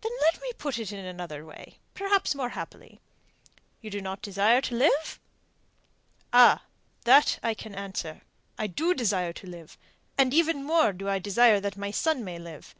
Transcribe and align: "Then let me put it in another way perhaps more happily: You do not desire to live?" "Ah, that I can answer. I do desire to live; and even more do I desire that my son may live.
"Then 0.00 0.12
let 0.22 0.40
me 0.40 0.50
put 0.56 0.78
it 0.78 0.92
in 0.92 1.04
another 1.04 1.44
way 1.44 1.76
perhaps 1.92 2.34
more 2.34 2.48
happily: 2.48 3.00
You 3.82 3.90
do 3.90 4.00
not 4.00 4.22
desire 4.22 4.62
to 4.62 4.74
live?" 4.74 5.20
"Ah, 6.32 6.62
that 7.04 7.38
I 7.42 7.52
can 7.52 7.74
answer. 7.74 8.22
I 8.56 8.66
do 8.66 8.94
desire 8.94 9.34
to 9.34 9.46
live; 9.46 9.76
and 10.16 10.32
even 10.32 10.64
more 10.64 10.94
do 10.94 11.06
I 11.06 11.18
desire 11.18 11.60
that 11.60 11.76
my 11.76 11.90
son 11.90 12.24
may 12.24 12.38
live. 12.38 12.74